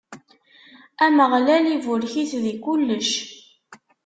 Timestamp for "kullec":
2.63-3.09